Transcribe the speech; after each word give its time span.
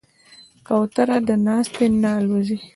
کوتره 0.67 1.17
له 1.27 1.35
ناستې 1.45 1.85
نه 2.01 2.09
الوزي. 2.19 2.57